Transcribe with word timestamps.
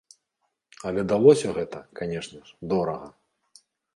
Але 0.91 1.03
далося 1.11 1.51
гэта, 1.59 1.79
канешне 2.01 2.41
ж, 2.47 2.57
дорага. 2.75 3.07